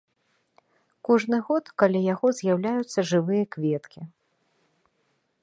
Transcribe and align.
Кожны 1.09 1.37
год 1.49 1.63
каля 1.83 2.01
яго 2.13 2.27
з'яўляюцца 2.39 2.99
жывыя 3.11 3.43
кветкі. 3.53 4.01